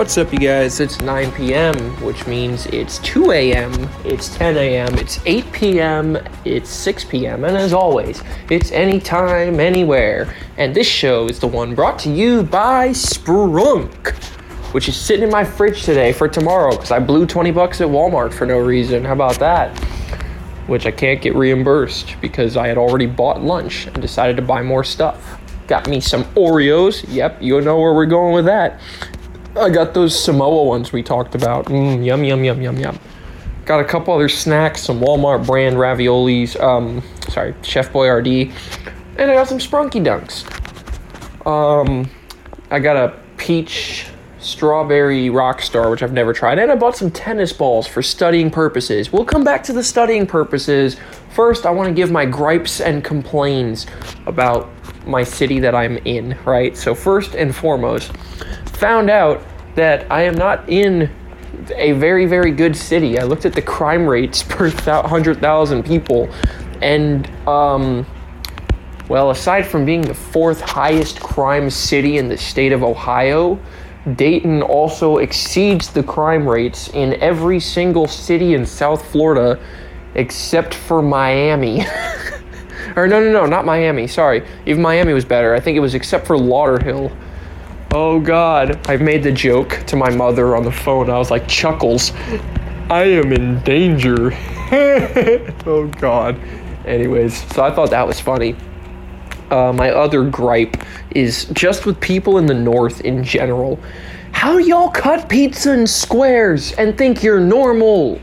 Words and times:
What's 0.00 0.16
up, 0.16 0.32
you 0.32 0.38
guys? 0.38 0.80
It's 0.80 0.98
9 1.02 1.30
p.m., 1.32 1.76
which 2.02 2.26
means 2.26 2.64
it's 2.68 3.00
2 3.00 3.32
a.m., 3.32 3.70
it's 4.02 4.34
10 4.34 4.56
a.m., 4.56 4.94
it's 4.94 5.20
8 5.26 5.52
p.m., 5.52 6.18
it's 6.46 6.70
6 6.70 7.04
p.m., 7.04 7.44
and 7.44 7.54
as 7.54 7.74
always, 7.74 8.22
it's 8.48 8.72
anytime, 8.72 9.60
anywhere. 9.60 10.34
And 10.56 10.74
this 10.74 10.86
show 10.86 11.26
is 11.26 11.38
the 11.38 11.48
one 11.48 11.74
brought 11.74 11.98
to 11.98 12.10
you 12.10 12.42
by 12.42 12.88
Sprunk, 12.88 14.14
which 14.72 14.88
is 14.88 14.96
sitting 14.96 15.24
in 15.24 15.30
my 15.30 15.44
fridge 15.44 15.82
today 15.82 16.14
for 16.14 16.28
tomorrow 16.28 16.70
because 16.70 16.92
I 16.92 16.98
blew 16.98 17.26
20 17.26 17.50
bucks 17.50 17.82
at 17.82 17.88
Walmart 17.88 18.32
for 18.32 18.46
no 18.46 18.58
reason. 18.58 19.04
How 19.04 19.12
about 19.12 19.38
that? 19.40 19.78
Which 20.66 20.86
I 20.86 20.92
can't 20.92 21.20
get 21.20 21.34
reimbursed 21.34 22.16
because 22.22 22.56
I 22.56 22.68
had 22.68 22.78
already 22.78 23.04
bought 23.04 23.42
lunch 23.42 23.86
and 23.86 24.00
decided 24.00 24.36
to 24.36 24.42
buy 24.42 24.62
more 24.62 24.82
stuff. 24.82 25.38
Got 25.66 25.88
me 25.88 26.00
some 26.00 26.24
Oreos. 26.36 27.04
Yep, 27.06 27.42
you 27.42 27.60
know 27.60 27.78
where 27.78 27.92
we're 27.92 28.06
going 28.06 28.32
with 28.32 28.46
that. 28.46 28.80
I 29.56 29.68
got 29.68 29.94
those 29.94 30.22
Samoa 30.22 30.64
ones 30.64 30.92
we 30.92 31.02
talked 31.02 31.34
about. 31.34 31.66
Mm, 31.66 32.04
yum, 32.04 32.22
yum, 32.22 32.44
yum, 32.44 32.62
yum, 32.62 32.76
yum. 32.78 32.98
Got 33.64 33.80
a 33.80 33.84
couple 33.84 34.14
other 34.14 34.28
snacks, 34.28 34.82
some 34.82 35.00
Walmart 35.00 35.46
brand 35.46 35.76
raviolis, 35.76 36.60
um, 36.60 37.02
sorry, 37.28 37.54
Chef 37.62 37.92
Boyardee, 37.92 38.52
and 39.16 39.30
I 39.30 39.34
got 39.34 39.48
some 39.48 39.58
Sprunky 39.58 40.02
Dunks. 40.04 40.46
Um, 41.46 42.08
I 42.70 42.78
got 42.78 42.96
a 42.96 43.18
peach 43.36 44.06
strawberry 44.38 45.28
rockstar, 45.28 45.90
which 45.90 46.02
I've 46.02 46.12
never 46.12 46.32
tried, 46.32 46.58
and 46.58 46.70
I 46.70 46.76
bought 46.76 46.96
some 46.96 47.10
tennis 47.10 47.52
balls 47.52 47.86
for 47.86 48.02
studying 48.02 48.50
purposes. 48.50 49.12
We'll 49.12 49.24
come 49.24 49.44
back 49.44 49.62
to 49.64 49.72
the 49.72 49.84
studying 49.84 50.26
purposes. 50.26 50.96
First, 51.34 51.66
I 51.66 51.70
want 51.70 51.88
to 51.88 51.94
give 51.94 52.10
my 52.10 52.24
gripes 52.24 52.80
and 52.80 53.04
complaints 53.04 53.86
about 54.26 54.70
my 55.06 55.22
city 55.22 55.60
that 55.60 55.74
I'm 55.74 55.98
in, 55.98 56.38
right? 56.44 56.76
So, 56.76 56.94
first 56.94 57.34
and 57.34 57.54
foremost, 57.54 58.12
found 58.80 59.10
out 59.10 59.42
that 59.74 60.10
I 60.10 60.22
am 60.22 60.34
not 60.34 60.66
in 60.66 61.10
a 61.76 61.92
very, 61.92 62.24
very 62.24 62.50
good 62.50 62.74
city. 62.74 63.18
I 63.18 63.24
looked 63.24 63.44
at 63.44 63.52
the 63.52 63.60
crime 63.60 64.06
rates 64.06 64.42
per 64.42 64.70
100,000 64.70 65.84
people, 65.84 66.32
and, 66.80 67.28
um, 67.46 68.06
well, 69.08 69.30
aside 69.30 69.66
from 69.66 69.84
being 69.84 70.00
the 70.00 70.14
fourth 70.14 70.62
highest 70.62 71.20
crime 71.20 71.68
city 71.68 72.16
in 72.16 72.28
the 72.28 72.38
state 72.38 72.72
of 72.72 72.82
Ohio, 72.82 73.60
Dayton 74.16 74.62
also 74.62 75.18
exceeds 75.18 75.90
the 75.90 76.02
crime 76.02 76.48
rates 76.48 76.88
in 76.88 77.14
every 77.20 77.60
single 77.60 78.06
city 78.06 78.54
in 78.54 78.64
South 78.64 79.06
Florida 79.10 79.60
except 80.14 80.72
for 80.72 81.02
Miami. 81.02 81.84
or, 82.96 83.06
no, 83.06 83.20
no, 83.20 83.30
no, 83.30 83.44
not 83.44 83.66
Miami. 83.66 84.06
Sorry. 84.06 84.42
Even 84.64 84.80
Miami 84.80 85.12
was 85.12 85.26
better. 85.26 85.54
I 85.54 85.60
think 85.60 85.76
it 85.76 85.80
was 85.80 85.94
except 85.94 86.26
for 86.26 86.36
Lauderhill. 86.36 87.14
Oh 87.92 88.20
God, 88.20 88.78
I've 88.88 89.00
made 89.00 89.24
the 89.24 89.32
joke 89.32 89.82
to 89.88 89.96
my 89.96 90.10
mother 90.10 90.54
on 90.54 90.62
the 90.62 90.70
phone. 90.70 91.10
I 91.10 91.18
was 91.18 91.32
like, 91.32 91.48
Chuckles, 91.48 92.12
I 92.88 93.02
am 93.02 93.32
in 93.32 93.60
danger. 93.62 94.30
oh 95.66 95.90
God. 95.98 96.38
Anyways, 96.86 97.44
so 97.52 97.64
I 97.64 97.74
thought 97.74 97.90
that 97.90 98.06
was 98.06 98.20
funny. 98.20 98.54
Uh, 99.50 99.72
my 99.72 99.90
other 99.90 100.22
gripe 100.22 100.76
is 101.10 101.46
just 101.46 101.84
with 101.84 102.00
people 102.00 102.38
in 102.38 102.46
the 102.46 102.54
north 102.54 103.00
in 103.00 103.24
general. 103.24 103.80
How 104.30 104.58
y'all 104.58 104.90
cut 104.90 105.28
pizza 105.28 105.72
in 105.72 105.84
squares 105.84 106.70
and 106.74 106.96
think 106.96 107.24
you're 107.24 107.40
normal? 107.40 108.20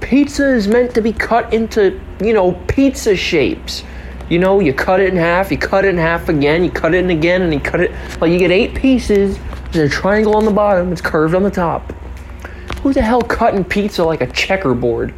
Pizza 0.00 0.52
is 0.52 0.66
meant 0.66 0.96
to 0.96 1.00
be 1.00 1.12
cut 1.12 1.54
into, 1.54 2.00
you 2.20 2.32
know, 2.32 2.52
pizza 2.66 3.14
shapes. 3.14 3.84
You 4.30 4.38
know, 4.38 4.60
you 4.60 4.72
cut 4.72 5.00
it 5.00 5.08
in 5.08 5.16
half, 5.16 5.50
you 5.50 5.58
cut 5.58 5.84
it 5.84 5.88
in 5.88 5.96
half 5.96 6.28
again, 6.28 6.62
you 6.62 6.70
cut 6.70 6.94
it 6.94 7.02
in 7.02 7.10
again, 7.10 7.42
and 7.42 7.52
you 7.52 7.58
cut 7.58 7.80
it. 7.80 7.90
Like, 8.20 8.30
you 8.30 8.38
get 8.38 8.52
eight 8.52 8.76
pieces. 8.76 9.36
There's 9.72 9.90
a 9.90 9.92
triangle 9.92 10.36
on 10.36 10.44
the 10.44 10.52
bottom, 10.52 10.92
it's 10.92 11.00
curved 11.00 11.34
on 11.34 11.42
the 11.42 11.50
top. 11.50 11.92
Who 12.82 12.92
the 12.92 13.02
hell 13.02 13.22
cutting 13.22 13.64
pizza 13.64 14.04
like 14.04 14.20
a 14.20 14.28
checkerboard? 14.28 15.12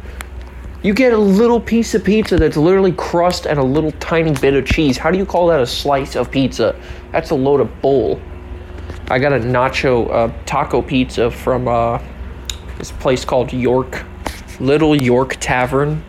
You 0.81 0.95
get 0.95 1.13
a 1.13 1.17
little 1.17 1.61
piece 1.61 1.93
of 1.93 2.03
pizza 2.03 2.37
that's 2.37 2.57
literally 2.57 2.91
crust 2.93 3.45
and 3.45 3.59
a 3.59 3.63
little 3.63 3.91
tiny 3.93 4.33
bit 4.33 4.55
of 4.55 4.65
cheese. 4.65 4.97
How 4.97 5.11
do 5.11 5.19
you 5.19 5.27
call 5.27 5.45
that 5.47 5.61
a 5.61 5.67
slice 5.67 6.15
of 6.15 6.31
pizza? 6.31 6.75
That's 7.11 7.29
a 7.29 7.35
load 7.35 7.61
of 7.61 7.81
bull. 7.83 8.19
I 9.09 9.19
got 9.19 9.31
a 9.31 9.37
nacho 9.37 10.09
uh, 10.09 10.33
taco 10.47 10.81
pizza 10.81 11.29
from 11.29 11.67
uh, 11.67 12.01
this 12.79 12.91
place 12.91 13.23
called 13.23 13.53
York, 13.53 14.03
Little 14.59 14.99
York 14.99 15.37
Tavern 15.39 16.03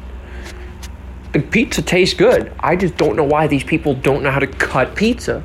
the 1.35 1.41
pizza 1.41 1.83
tastes 1.83 2.15
good. 2.15 2.53
I 2.61 2.77
just 2.77 2.97
don't 2.97 3.17
know 3.17 3.25
why 3.25 3.49
these 3.49 3.65
people 3.65 3.95
don't 3.95 4.23
know 4.23 4.31
how 4.31 4.39
to 4.39 4.47
cut 4.47 4.95
pizza. 4.95 5.43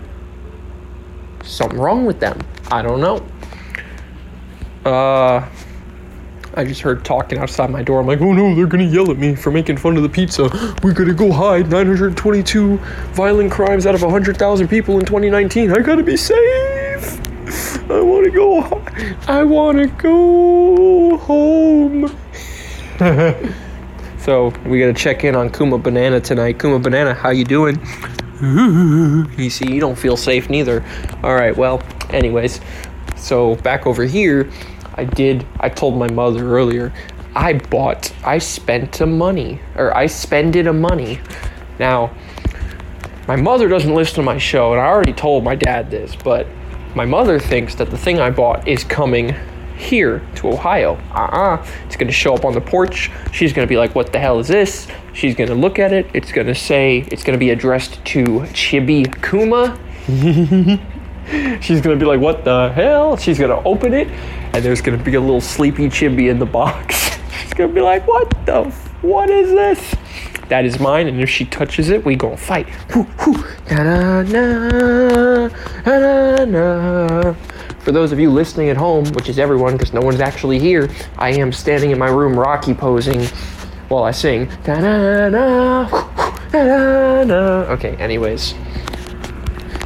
Something 1.44 1.79
wrong 1.79 2.05
with 2.05 2.19
them. 2.19 2.39
I 2.69 2.83
don't 2.83 3.01
know. 3.01 3.25
Uh, 4.85 5.49
I 6.53 6.63
just 6.63 6.81
heard 6.81 7.03
talking 7.03 7.39
outside 7.39 7.72
my 7.72 7.81
door. 7.81 8.01
I'm 8.01 8.05
like, 8.05 8.22
oh 8.22 8.33
no, 8.33 8.53
they're 8.53 8.67
gonna 8.67 8.83
yell 8.83 9.09
at 9.09 9.17
me 9.17 9.35
for 9.35 9.49
making 9.49 9.78
fun 9.78 9.97
of 9.97 10.03
the 10.03 10.09
pizza. 10.09 10.44
We're 10.83 10.94
gonna 10.94 11.13
go 11.13 11.31
hide 11.31 11.72
922 11.72 12.78
violent 13.13 13.51
crimes 13.51 13.88
out 13.88 13.95
of 13.95 14.03
100,000 14.03 14.67
people 14.67 14.99
in 14.99 15.05
2019. 15.05 15.72
I 15.72 15.79
gotta 15.79 16.03
be 16.03 16.17
safe. 16.17 17.89
I 17.89 17.99
wanna 17.99 18.29
go. 18.29 18.83
I 19.28 19.44
wanna 19.44 19.88
go 19.88 21.17
home. 21.17 22.16
So 24.29 24.53
we 24.63 24.79
gotta 24.79 24.94
check 24.94 25.23
in 25.23 25.35
on 25.35 25.50
Kuma 25.50 25.79
Banana 25.79 26.19
tonight. 26.19 26.59
Kuma 26.59 26.78
Banana, 26.78 27.16
how 27.16 27.31
you 27.31 27.44
doing? 27.44 27.81
You 29.40 29.50
see, 29.50 29.73
you 29.73 29.79
don't 29.79 29.97
feel 29.97 30.16
safe 30.16 30.51
neither. 30.51 30.85
All 31.23 31.34
right, 31.34 31.57
well, 31.57 31.81
anyways, 32.12 32.62
so 33.16 33.56
back 33.56 33.88
over 33.88 34.06
here, 34.06 34.51
I 34.94 35.06
did. 35.06 35.47
I 35.59 35.69
told 35.69 35.97
my 35.97 36.12
mother 36.12 36.47
earlier. 36.47 36.94
I 37.35 37.53
bought. 37.53 38.13
I 38.23 38.38
spent 38.38 39.01
a 39.01 39.07
money, 39.07 39.59
or 39.75 39.97
I 39.97 40.06
spended 40.06 40.67
a 40.67 40.73
money. 40.73 41.19
Now, 41.79 42.16
my 43.28 43.35
mother 43.35 43.67
doesn't 43.67 43.96
listen 43.96 44.13
to 44.17 44.22
my 44.22 44.38
show, 44.38 44.73
and 44.73 44.79
I 44.79 44.85
already 44.85 45.13
told 45.13 45.44
my 45.44 45.56
dad 45.56 45.90
this, 45.90 46.16
but 46.16 46.46
my 46.94 47.06
mother 47.06 47.40
thinks 47.40 47.73
that 47.75 47.90
the 47.90 47.97
thing 47.97 48.19
I 48.19 48.29
bought 48.29 48.67
is 48.67 48.84
coming 48.84 49.35
here 49.79 50.22
to 50.35 50.50
Ohio. 50.50 50.95
Uh 51.12 51.19
uh-uh. 51.19 51.56
uh 51.56 51.66
It's 51.85 51.95
going 51.95 52.07
to 52.07 52.13
show 52.13 52.35
up 52.35 52.45
on 52.45 52.53
the 52.53 52.62
porch. 52.62 53.09
She's 53.31 53.53
going 53.53 53.66
to 53.66 53.69
be 53.69 53.78
like, 53.78 53.95
What 53.95 54.12
the 54.12 54.19
hell 54.19 54.40
is 54.40 54.47
this? 54.47 54.88
She's 55.13 55.35
going 55.35 55.50
to 55.50 55.56
look 55.56 55.79
at 55.79 55.94
it. 55.94 56.07
It's 56.13 56.31
going 56.31 56.47
to 56.47 56.56
say, 56.56 57.06
It's 57.12 57.23
going 57.23 57.34
to 57.34 57.40
be 57.40 57.50
addressed 57.51 58.03
to 58.06 58.23
Chibi 58.53 59.06
Kuma. 59.28 59.79
She's 61.62 61.81
going 61.81 61.97
to 61.97 62.03
be 62.03 62.07
like, 62.07 62.19
What 62.19 62.44
the 62.44 62.72
hell? 62.75 63.16
She's 63.17 63.40
going 63.40 63.51
to 63.51 63.67
open 63.67 63.94
it, 63.94 64.07
and 64.53 64.63
there's 64.63 64.81
going 64.81 64.97
to 64.97 65.03
be 65.03 65.16
a 65.16 65.22
little 65.22 65.41
sleepy 65.41 65.88
Chibi 65.88 66.29
in 66.29 66.40
the 66.40 66.46
box. 66.46 67.17
She's 67.41 67.53
going 67.53 67.69
to 67.69 67.75
be 67.75 67.81
like, 67.81 68.07
What 68.07 68.29
the? 68.46 68.66
F- 68.66 68.90
what 69.01 69.29
is 69.29 69.50
this? 69.51 69.96
That 70.50 70.66
is 70.66 70.79
mine, 70.79 71.07
and 71.07 71.22
if 71.22 71.29
she 71.29 71.46
touches 71.46 71.90
it, 71.90 72.03
we 72.03 72.16
gonna 72.16 72.35
fight. 72.35 72.67
Whoo, 72.94 73.03
whoo. 73.03 73.46
Na, 73.69 74.23
na, 74.23 75.47
na, 75.85 76.46
na, 76.46 76.46
na. 76.46 77.35
For 77.89 77.94
those 77.94 78.11
of 78.11 78.19
you 78.19 78.29
listening 78.29 78.69
at 78.69 78.77
home, 78.77 79.03
which 79.13 79.29
is 79.29 79.39
everyone 79.39 79.73
because 79.73 79.94
no 79.94 80.01
one's 80.01 80.19
actually 80.19 80.59
here, 80.59 80.91
I 81.17 81.31
am 81.31 81.51
standing 81.51 81.89
in 81.89 81.97
my 81.97 82.09
room 82.09 82.38
Rocky 82.38 82.75
posing 82.75 83.25
while 83.88 84.03
I 84.03 84.11
sing. 84.11 84.47
Okay, 87.72 87.95
anyways. 87.95 88.53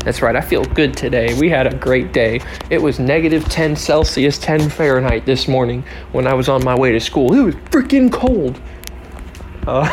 That's 0.04 0.22
right, 0.22 0.36
I 0.36 0.42
feel 0.42 0.66
good 0.66 0.98
today. 0.98 1.40
We 1.40 1.50
had 1.50 1.66
a 1.66 1.78
great 1.78 2.12
day. 2.12 2.42
It 2.70 2.82
was 2.82 3.00
negative 3.00 3.46
10 3.46 3.78
Celsius, 3.78 4.38
10 4.38 4.70
Fahrenheit 4.70 5.26
this 5.26 5.48
morning 5.48 5.86
when 6.12 6.28
I 6.28 6.34
was 6.34 6.50
on 6.50 6.62
my 6.62 6.78
way 6.78 6.92
to 6.92 7.00
school. 7.00 7.34
It 7.34 7.42
was 7.42 7.56
freaking 7.72 8.12
cold. 8.12 8.60
Uh, 9.66 9.88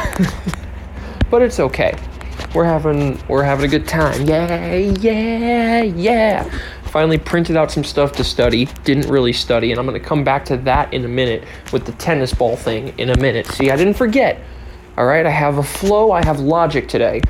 but 1.31 1.43
it's 1.43 1.61
okay. 1.61 1.97
We're 2.57 2.65
having 2.65 3.23
we're 3.29 3.45
having 3.45 3.67
a 3.67 3.69
good 3.69 3.87
time. 3.87 4.27
Yeah, 4.27 4.75
yeah, 4.75 5.83
yeah 5.83 6.61
finally 6.91 7.19
printed 7.19 7.57
out 7.57 7.71
some 7.71 7.85
stuff 7.85 8.11
to 8.13 8.25
study 8.25 8.67
didn't 8.85 9.09
really 9.09 9.33
study 9.33 9.71
and 9.71 9.79
i'm 9.79 9.87
going 9.87 9.99
to 9.99 10.05
come 10.07 10.25
back 10.25 10.45
to 10.45 10.57
that 10.57 10.93
in 10.93 11.05
a 11.05 11.09
minute 11.09 11.45
with 11.73 11.87
the 11.87 11.93
tennis 11.93 12.35
ball 12.35 12.57
thing 12.57 12.93
in 12.99 13.11
a 13.11 13.17
minute. 13.19 13.47
See 13.47 13.71
i 13.71 13.77
didn't 13.77 13.95
forget 13.95 14.41
all 14.99 15.07
right? 15.07 15.25
I 15.25 15.31
have 15.31 15.59
a 15.59 15.63
flow 15.63 16.11
i 16.11 16.25
have 16.25 16.41
logic 16.41 16.89
today. 16.89 17.21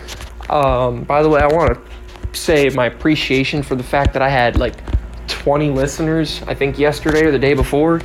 Um, 0.48 1.04
by 1.04 1.22
the 1.22 1.28
way 1.28 1.40
i 1.40 1.46
want 1.46 1.74
to 1.74 2.38
say 2.38 2.68
my 2.70 2.86
appreciation 2.86 3.62
for 3.62 3.74
the 3.74 3.82
fact 3.82 4.12
that 4.14 4.22
i 4.22 4.28
had 4.28 4.56
like 4.56 4.74
20 5.28 5.70
listeners 5.70 6.42
i 6.46 6.54
think 6.54 6.78
yesterday 6.78 7.24
or 7.24 7.30
the 7.30 7.38
day 7.38 7.54
before. 7.54 8.00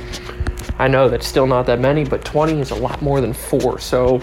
I 0.78 0.88
know 0.88 1.08
that's 1.08 1.26
still 1.26 1.46
not 1.46 1.64
that 1.66 1.80
many 1.80 2.04
but 2.04 2.22
20 2.24 2.60
is 2.60 2.70
a 2.70 2.74
lot 2.74 3.00
more 3.00 3.22
than 3.22 3.32
four. 3.32 3.78
So 3.78 4.20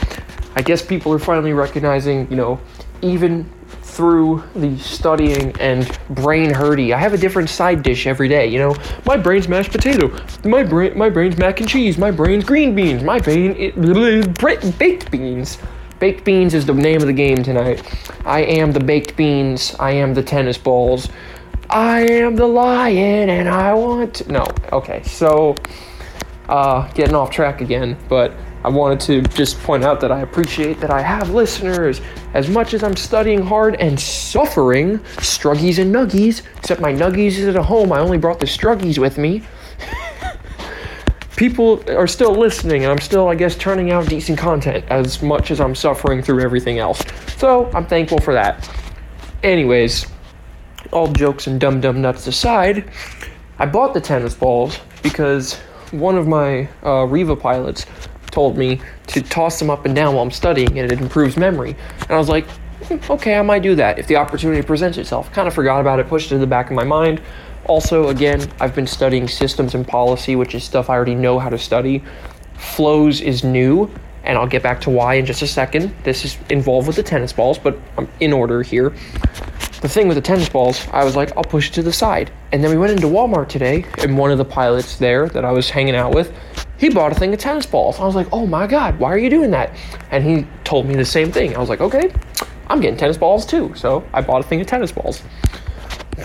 i 0.55 0.61
guess 0.61 0.83
people 0.85 1.11
are 1.11 1.19
finally 1.19 1.53
recognizing 1.53 2.29
you 2.29 2.37
know 2.37 2.61
even 3.01 3.49
through 3.93 4.43
the 4.55 4.77
studying 4.79 5.55
and 5.59 5.97
brain 6.09 6.53
hurdy. 6.53 6.93
I 6.93 6.97
have 6.97 7.13
a 7.13 7.17
different 7.17 7.49
side 7.49 7.83
dish 7.83 8.07
every 8.07 8.27
day. 8.27 8.47
You 8.47 8.59
know, 8.59 8.75
my 9.05 9.17
brain's 9.17 9.47
mashed 9.47 9.71
potato. 9.71 10.11
My 10.43 10.63
brain, 10.63 10.97
my 10.97 11.09
brain's 11.09 11.37
mac 11.37 11.59
and 11.59 11.69
cheese. 11.69 11.97
My 11.97 12.11
brain's 12.11 12.43
green 12.43 12.75
beans. 12.75 13.03
My 13.03 13.19
brain, 13.19 13.55
it, 13.57 14.77
baked 14.77 15.11
beans. 15.11 15.57
Baked 15.99 16.25
beans 16.25 16.53
is 16.53 16.65
the 16.65 16.73
name 16.73 17.01
of 17.01 17.07
the 17.07 17.13
game 17.13 17.43
tonight. 17.43 17.81
I 18.25 18.41
am 18.41 18.71
the 18.71 18.79
baked 18.79 19.15
beans. 19.15 19.75
I 19.79 19.91
am 19.91 20.13
the 20.13 20.23
tennis 20.23 20.57
balls. 20.57 21.07
I 21.69 22.01
am 22.01 22.35
the 22.35 22.47
lion 22.47 23.29
and 23.29 23.47
I 23.47 23.73
want 23.73 24.15
to. 24.15 24.31
No, 24.31 24.45
okay, 24.71 25.01
so 25.03 25.55
uh, 26.49 26.91
getting 26.93 27.15
off 27.15 27.31
track 27.31 27.61
again, 27.61 27.97
but 28.09 28.33
I 28.63 28.69
wanted 28.69 29.01
to 29.01 29.21
just 29.35 29.59
point 29.59 29.83
out 29.83 29.99
that 30.01 30.11
I 30.11 30.21
appreciate 30.21 30.79
that 30.79 30.89
I 30.89 31.01
have 31.01 31.31
listeners 31.31 31.99
as 32.33 32.49
much 32.49 32.73
as 32.73 32.81
I'm 32.81 32.95
studying 32.95 33.41
hard 33.41 33.75
and 33.75 33.99
suffering 33.99 34.99
struggies 35.17 35.79
and 35.79 35.93
nuggies, 35.93 36.43
except 36.57 36.79
my 36.79 36.93
nuggies 36.93 37.37
is 37.37 37.55
at 37.55 37.55
home. 37.55 37.91
I 37.91 37.99
only 37.99 38.17
brought 38.17 38.39
the 38.39 38.45
struggies 38.45 38.97
with 38.97 39.17
me. 39.17 39.43
People 41.35 41.83
are 41.89 42.07
still 42.07 42.33
listening, 42.33 42.83
and 42.83 42.91
I'm 42.91 42.99
still, 42.99 43.27
I 43.27 43.35
guess, 43.35 43.55
turning 43.55 43.91
out 43.91 44.07
decent 44.07 44.37
content 44.37 44.85
as 44.89 45.21
much 45.21 45.51
as 45.51 45.59
I'm 45.59 45.75
suffering 45.75 46.21
through 46.21 46.41
everything 46.41 46.79
else. 46.79 47.01
So 47.37 47.69
I'm 47.73 47.85
thankful 47.85 48.19
for 48.19 48.33
that. 48.33 48.69
Anyways, 49.41 50.05
all 50.93 51.11
jokes 51.11 51.47
and 51.47 51.59
dumb 51.59 51.81
dumb 51.81 52.01
nuts 52.01 52.27
aside, 52.27 52.89
I 53.59 53.65
bought 53.65 53.93
the 53.93 53.99
tennis 53.99 54.35
balls 54.35 54.79
because 55.01 55.55
one 55.91 56.17
of 56.17 56.27
my 56.27 56.69
uh, 56.83 57.05
Riva 57.05 57.35
pilots 57.35 57.85
told 58.33 58.57
me 58.57 58.81
to 59.07 59.21
toss 59.21 59.59
them 59.59 59.69
up 59.69 59.85
and 59.85 59.95
down 59.95 60.15
while 60.15 60.23
I'm 60.23 60.31
studying 60.31 60.79
and 60.79 60.91
it 60.91 60.99
improves 60.99 61.37
memory. 61.37 61.75
And 62.01 62.11
I 62.11 62.17
was 62.17 62.29
like, 62.29 62.49
hmm, 62.87 62.97
okay, 63.11 63.35
I 63.35 63.41
might 63.41 63.61
do 63.61 63.75
that 63.75 63.99
if 63.99 64.07
the 64.07 64.17
opportunity 64.17 64.61
presents 64.61 64.97
itself. 64.97 65.31
Kind 65.31 65.47
of 65.47 65.53
forgot 65.53 65.79
about 65.79 65.99
it, 65.99 66.07
pushed 66.07 66.31
it 66.31 66.35
in 66.35 66.41
the 66.41 66.47
back 66.47 66.69
of 66.69 66.75
my 66.75 66.83
mind. 66.83 67.21
Also, 67.65 68.09
again, 68.09 68.45
I've 68.59 68.75
been 68.75 68.87
studying 68.87 69.27
systems 69.27 69.73
and 69.73 69.87
policy, 69.87 70.35
which 70.35 70.53
is 70.53 70.63
stuff 70.63 70.89
I 70.89 70.95
already 70.95 71.15
know 71.15 71.39
how 71.39 71.49
to 71.49 71.57
study. 71.57 72.03
Flows 72.55 73.21
is 73.21 73.43
new, 73.43 73.89
and 74.23 74.37
I'll 74.37 74.47
get 74.47 74.63
back 74.63 74.81
to 74.81 74.89
why 74.89 75.15
in 75.15 75.25
just 75.25 75.41
a 75.41 75.47
second. 75.47 75.93
This 76.03 76.25
is 76.25 76.37
involved 76.49 76.87
with 76.87 76.97
the 76.97 77.03
tennis 77.03 77.31
balls, 77.31 77.57
but 77.57 77.77
I'm 77.97 78.09
in 78.19 78.33
order 78.33 78.63
here. 78.63 78.89
The 79.81 79.89
thing 79.89 80.07
with 80.07 80.15
the 80.15 80.21
tennis 80.21 80.49
balls, 80.49 80.85
I 80.91 81.03
was 81.03 81.15
like, 81.15 81.35
I'll 81.37 81.43
push 81.43 81.69
it 81.69 81.73
to 81.73 81.81
the 81.83 81.91
side. 81.91 82.31
And 82.51 82.63
then 82.63 82.71
we 82.71 82.77
went 82.77 82.93
into 82.93 83.07
Walmart 83.07 83.49
today, 83.49 83.85
and 83.99 84.17
one 84.17 84.31
of 84.31 84.37
the 84.37 84.45
pilots 84.45 84.97
there 84.97 85.29
that 85.29 85.45
I 85.45 85.51
was 85.51 85.69
hanging 85.69 85.95
out 85.95 86.13
with, 86.13 86.33
he 86.83 86.89
bought 86.89 87.13
a 87.13 87.15
thing 87.15 87.33
of 87.33 87.39
tennis 87.39 87.65
balls. 87.65 87.97
I 87.97 88.05
was 88.05 88.13
like, 88.13 88.27
oh 88.33 88.45
my 88.45 88.67
God, 88.67 88.99
why 88.99 89.09
are 89.13 89.17
you 89.17 89.29
doing 89.29 89.51
that? 89.51 89.73
And 90.11 90.21
he 90.21 90.45
told 90.65 90.85
me 90.85 90.95
the 90.95 91.05
same 91.05 91.31
thing. 91.31 91.55
I 91.55 91.59
was 91.59 91.69
like, 91.69 91.79
okay, 91.79 92.13
I'm 92.67 92.81
getting 92.81 92.97
tennis 92.97 93.15
balls 93.15 93.45
too. 93.45 93.73
So 93.73 94.05
I 94.11 94.19
bought 94.19 94.43
a 94.43 94.43
thing 94.43 94.59
of 94.59 94.67
tennis 94.67 94.91
balls. 94.91 95.21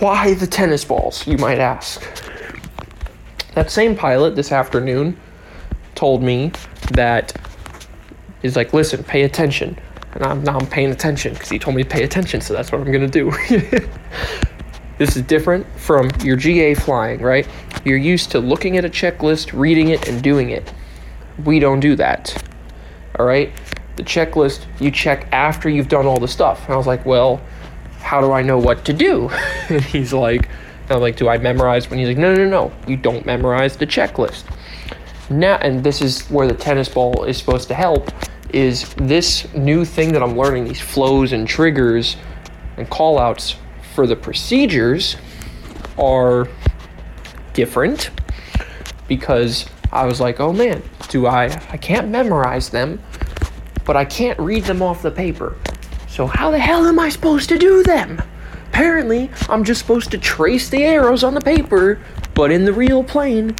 Why 0.00 0.34
the 0.34 0.48
tennis 0.48 0.84
balls, 0.84 1.24
you 1.28 1.38
might 1.38 1.60
ask? 1.60 2.02
That 3.54 3.70
same 3.70 3.94
pilot 3.94 4.34
this 4.34 4.50
afternoon 4.50 5.16
told 5.94 6.24
me 6.24 6.50
that 6.90 7.32
he's 8.42 8.56
like, 8.56 8.72
listen, 8.72 9.04
pay 9.04 9.22
attention. 9.22 9.78
And 10.14 10.24
I'm, 10.24 10.42
now 10.42 10.58
I'm 10.58 10.66
paying 10.66 10.90
attention 10.90 11.34
because 11.34 11.50
he 11.50 11.60
told 11.60 11.76
me 11.76 11.84
to 11.84 11.88
pay 11.88 12.02
attention, 12.02 12.40
so 12.40 12.52
that's 12.52 12.72
what 12.72 12.80
I'm 12.80 12.90
going 12.90 13.08
to 13.08 13.30
do. 13.30 13.30
this 14.98 15.16
is 15.16 15.22
different 15.22 15.66
from 15.78 16.10
your 16.22 16.36
GA 16.36 16.74
flying, 16.74 17.22
right? 17.22 17.48
You're 17.84 17.96
used 17.96 18.30
to 18.32 18.40
looking 18.40 18.76
at 18.76 18.84
a 18.84 18.88
checklist, 18.88 19.58
reading 19.58 19.88
it, 19.88 20.08
and 20.08 20.22
doing 20.22 20.50
it. 20.50 20.72
We 21.44 21.60
don't 21.60 21.80
do 21.80 21.94
that. 21.96 22.42
All 23.18 23.24
right? 23.24 23.52
The 23.96 24.02
checklist 24.02 24.66
you 24.80 24.90
check 24.90 25.28
after 25.32 25.68
you've 25.68 25.88
done 25.88 26.06
all 26.06 26.18
the 26.18 26.28
stuff. 26.28 26.64
And 26.64 26.74
I 26.74 26.76
was 26.76 26.86
like, 26.86 27.06
well, 27.06 27.40
how 28.00 28.20
do 28.20 28.32
I 28.32 28.42
know 28.42 28.58
what 28.58 28.84
to 28.86 28.92
do? 28.92 29.28
and 29.68 29.80
he's 29.80 30.12
like, 30.12 30.48
I'm 30.90 31.00
like, 31.00 31.16
do 31.16 31.28
I 31.28 31.38
memorize? 31.38 31.88
When 31.90 31.98
he's 31.98 32.08
like, 32.08 32.18
no, 32.18 32.34
no, 32.34 32.48
no, 32.48 32.72
you 32.86 32.96
don't 32.96 33.24
memorize 33.24 33.76
the 33.76 33.86
checklist. 33.86 34.44
Now, 35.30 35.56
and 35.56 35.84
this 35.84 36.00
is 36.00 36.26
where 36.28 36.48
the 36.48 36.54
tennis 36.54 36.88
ball 36.88 37.24
is 37.24 37.36
supposed 37.36 37.68
to 37.68 37.74
help 37.74 38.10
is 38.50 38.94
this 38.94 39.52
new 39.54 39.84
thing 39.84 40.12
that 40.12 40.22
I'm 40.22 40.36
learning, 40.36 40.64
these 40.64 40.80
flows 40.80 41.32
and 41.32 41.46
triggers 41.46 42.16
and 42.78 42.88
callouts 42.88 43.56
for 43.98 44.06
the 44.06 44.14
procedures 44.14 45.16
are 45.98 46.46
different 47.52 48.12
because 49.08 49.68
I 49.90 50.06
was 50.06 50.20
like, 50.20 50.38
oh 50.38 50.52
man, 50.52 50.84
do 51.08 51.26
I 51.26 51.46
I 51.68 51.78
can't 51.78 52.08
memorize 52.08 52.68
them, 52.68 53.02
but 53.84 53.96
I 53.96 54.04
can't 54.04 54.38
read 54.38 54.62
them 54.62 54.82
off 54.82 55.02
the 55.02 55.10
paper. 55.10 55.56
So 56.06 56.28
how 56.28 56.52
the 56.52 56.60
hell 56.60 56.86
am 56.86 57.00
I 57.00 57.08
supposed 57.08 57.48
to 57.48 57.58
do 57.58 57.82
them? 57.82 58.22
Apparently, 58.68 59.32
I'm 59.48 59.64
just 59.64 59.80
supposed 59.80 60.12
to 60.12 60.18
trace 60.18 60.68
the 60.68 60.84
arrows 60.84 61.24
on 61.24 61.34
the 61.34 61.40
paper, 61.40 61.98
but 62.34 62.52
in 62.52 62.64
the 62.64 62.72
real 62.72 63.02
plane 63.02 63.56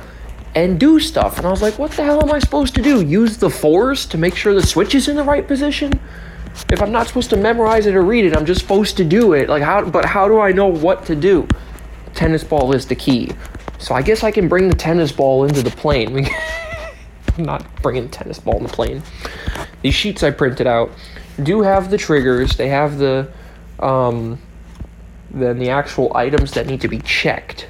and 0.55 0.79
do 0.79 1.00
stuff. 1.00 1.38
And 1.38 1.49
I 1.49 1.50
was 1.50 1.62
like, 1.62 1.81
what 1.81 1.91
the 1.91 2.05
hell 2.05 2.23
am 2.23 2.31
I 2.31 2.38
supposed 2.38 2.76
to 2.76 2.81
do? 2.81 3.05
Use 3.05 3.38
the 3.38 3.50
force 3.50 4.06
to 4.06 4.17
make 4.17 4.37
sure 4.37 4.55
the 4.55 4.62
switch 4.62 4.94
is 4.94 5.08
in 5.08 5.17
the 5.17 5.25
right 5.25 5.49
position? 5.49 5.99
If 6.70 6.82
I'm 6.82 6.93
not 6.93 7.06
supposed 7.06 7.31
to 7.31 7.37
memorize 7.37 7.87
it 7.87 7.94
or 7.94 8.02
read 8.02 8.25
it, 8.25 8.37
I'm 8.37 8.46
just 8.46 8.60
supposed 8.60 8.96
to 8.99 9.05
do 9.05 9.32
it. 9.32 9.49
Like 9.49 9.62
how 9.62 9.84
but 9.84 10.05
how 10.05 10.28
do 10.28 10.40
I 10.40 10.52
know 10.52 10.66
what 10.66 11.06
to 11.06 11.16
do? 11.16 11.49
Tennis 12.14 12.44
ball 12.44 12.75
is 12.75 12.87
the 12.87 12.94
key. 12.94 13.31
So 13.78 13.94
I 13.94 14.02
guess 14.02 14.25
I 14.25 14.31
can 14.31 14.49
bring 14.49 14.69
the 14.69 14.75
tennis 14.75 15.12
ball 15.12 15.44
into 15.44 15.62
the 15.62 15.70
plane. 15.70 16.26
I'm 17.38 17.44
not 17.44 17.64
bringing 17.82 18.08
tennis 18.08 18.38
ball 18.38 18.56
in 18.56 18.64
the 18.64 18.69
plane. 18.69 19.02
These 19.82 19.94
sheets 19.94 20.22
I 20.22 20.31
printed 20.31 20.66
out 20.66 20.90
do 21.43 21.62
have 21.62 21.90
the 21.90 21.96
triggers. 21.96 22.56
They 22.56 22.69
have 22.69 22.99
the 22.99 23.31
um, 23.78 24.40
then 25.31 25.58
the 25.58 25.70
actual 25.70 26.16
items 26.16 26.52
that 26.52 26.66
need 26.66 26.81
to 26.81 26.88
be 26.88 26.99
checked. 27.00 27.69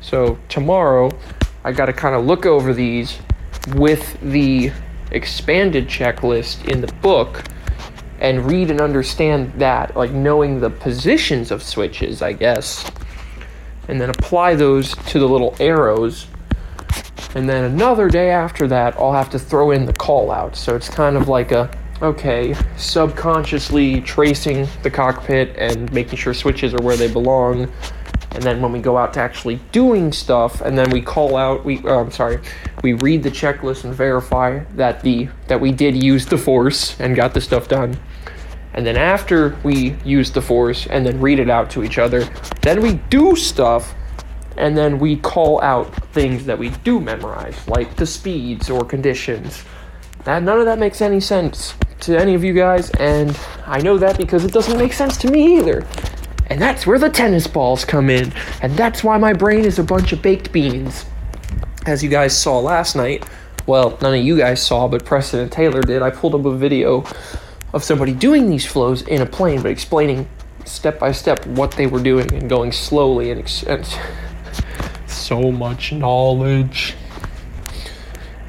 So 0.00 0.38
tomorrow 0.48 1.10
I 1.64 1.72
got 1.72 1.86
to 1.86 1.92
kind 1.92 2.14
of 2.14 2.26
look 2.26 2.46
over 2.46 2.72
these 2.74 3.18
with 3.74 4.20
the 4.20 4.70
expanded 5.10 5.88
checklist 5.88 6.68
in 6.68 6.80
the 6.80 6.92
book 6.94 7.44
and 8.20 8.44
read 8.50 8.70
and 8.70 8.80
understand 8.80 9.52
that, 9.54 9.96
like 9.96 10.10
knowing 10.10 10.60
the 10.60 10.70
positions 10.70 11.50
of 11.50 11.62
switches, 11.62 12.22
I 12.22 12.32
guess, 12.32 12.90
and 13.88 14.00
then 14.00 14.10
apply 14.10 14.54
those 14.54 14.94
to 14.94 15.18
the 15.18 15.28
little 15.28 15.54
arrows. 15.60 16.26
And 17.34 17.48
then 17.48 17.64
another 17.64 18.08
day 18.08 18.30
after 18.30 18.66
that, 18.68 18.96
I'll 18.96 19.12
have 19.12 19.30
to 19.30 19.38
throw 19.38 19.70
in 19.70 19.84
the 19.84 19.92
call 19.92 20.30
out. 20.30 20.56
So 20.56 20.74
it's 20.74 20.88
kind 20.88 21.16
of 21.16 21.28
like 21.28 21.52
a 21.52 21.70
okay, 22.02 22.54
subconsciously 22.76 24.02
tracing 24.02 24.68
the 24.82 24.90
cockpit 24.90 25.56
and 25.56 25.90
making 25.92 26.18
sure 26.18 26.34
switches 26.34 26.74
are 26.74 26.82
where 26.82 26.96
they 26.96 27.10
belong 27.10 27.72
and 28.36 28.44
then 28.44 28.60
when 28.60 28.70
we 28.70 28.80
go 28.80 28.98
out 28.98 29.14
to 29.14 29.20
actually 29.20 29.56
doing 29.72 30.12
stuff 30.12 30.60
and 30.60 30.76
then 30.76 30.90
we 30.90 31.00
call 31.00 31.36
out 31.36 31.64
we 31.64 31.80
oh, 31.84 32.00
I'm 32.00 32.10
sorry 32.10 32.38
we 32.82 32.92
read 32.92 33.22
the 33.22 33.30
checklist 33.30 33.84
and 33.84 33.94
verify 33.94 34.62
that 34.74 35.00
the 35.00 35.28
that 35.46 35.58
we 35.58 35.72
did 35.72 36.00
use 36.00 36.26
the 36.26 36.36
force 36.36 37.00
and 37.00 37.16
got 37.16 37.32
the 37.32 37.40
stuff 37.40 37.66
done 37.66 37.98
and 38.76 38.86
then 38.86 38.96
after 38.96 39.56
we 39.64 39.96
use 40.04 40.30
the 40.30 40.40
force 40.40 40.86
and 40.86 41.04
then 41.04 41.20
read 41.20 41.38
it 41.38 41.50
out 41.50 41.70
to 41.70 41.82
each 41.82 41.98
other 41.98 42.24
then 42.62 42.80
we 42.80 42.94
do 43.10 43.34
stuff 43.34 43.94
and 44.56 44.76
then 44.76 44.98
we 44.98 45.16
call 45.16 45.60
out 45.62 45.92
things 46.12 46.46
that 46.46 46.58
we 46.58 46.70
do 46.84 47.00
memorize 47.00 47.56
like 47.68 47.94
the 47.96 48.06
speeds 48.06 48.70
or 48.70 48.84
conditions 48.84 49.64
that 50.24 50.42
none 50.42 50.58
of 50.58 50.64
that 50.64 50.78
makes 50.78 51.00
any 51.00 51.20
sense 51.20 51.74
to 52.00 52.18
any 52.18 52.34
of 52.34 52.44
you 52.44 52.52
guys 52.52 52.90
and 52.92 53.38
I 53.66 53.80
know 53.80 53.98
that 53.98 54.18
because 54.18 54.44
it 54.44 54.52
doesn't 54.52 54.78
make 54.78 54.92
sense 54.92 55.16
to 55.18 55.30
me 55.30 55.58
either 55.58 55.86
and 56.48 56.60
that's 56.60 56.86
where 56.86 56.98
the 56.98 57.10
tennis 57.10 57.46
balls 57.46 57.84
come 57.84 58.08
in. 58.08 58.32
And 58.62 58.76
that's 58.76 59.02
why 59.02 59.18
my 59.18 59.32
brain 59.32 59.64
is 59.64 59.78
a 59.78 59.84
bunch 59.84 60.12
of 60.12 60.22
baked 60.22 60.52
beans. 60.52 61.04
As 61.86 62.02
you 62.02 62.08
guys 62.08 62.36
saw 62.36 62.58
last 62.58 62.96
night, 62.96 63.24
well, 63.66 63.98
none 64.00 64.14
of 64.14 64.24
you 64.24 64.36
guys 64.38 64.62
saw, 64.62 64.86
but 64.86 65.04
Preston 65.04 65.40
and 65.40 65.50
Taylor 65.50 65.80
did. 65.80 66.02
I 66.02 66.10
pulled 66.10 66.34
up 66.34 66.44
a 66.44 66.56
video 66.56 67.04
of 67.76 67.84
somebody 67.84 68.12
doing 68.12 68.48
these 68.48 68.66
flows 68.66 69.02
in 69.02 69.20
a 69.20 69.26
plane, 69.26 69.62
but 69.62 69.70
explaining 69.70 70.28
step 70.64 70.98
by 70.98 71.12
step 71.12 71.46
what 71.46 71.70
they 71.72 71.86
were 71.86 72.02
doing 72.02 72.32
and 72.34 72.48
going 72.48 72.72
slowly 72.72 73.30
and, 73.30 73.38
ex- 73.38 73.62
and 73.62 73.86
so 75.06 75.52
much 75.52 75.92
knowledge. 75.92 76.94